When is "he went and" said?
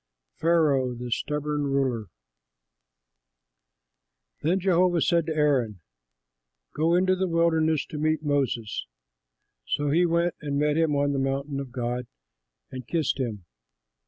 9.91-10.57